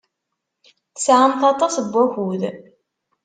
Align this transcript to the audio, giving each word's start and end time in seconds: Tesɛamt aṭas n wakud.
Tesɛamt 0.95 1.43
aṭas 1.51 1.75
n 1.79 1.85
wakud. 1.93 2.41